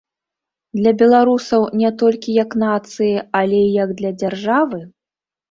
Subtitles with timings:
[0.77, 3.11] Для беларусаў не толькі як нацыі,
[3.41, 4.83] але і як для дзяржавы?